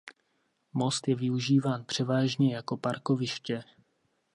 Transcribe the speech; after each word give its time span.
Most 0.73 1.07
je 1.07 1.15
využíván 1.15 1.85
převážně 1.85 2.55
jako 2.55 2.77
parkoviště. 2.77 3.63